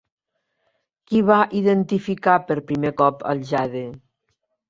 Qui 1.09 1.19
va 1.27 1.37
identificar 1.59 2.35
per 2.47 2.57
primer 2.71 2.93
cop 3.03 3.23
el 3.35 3.45
jade? 3.53 3.87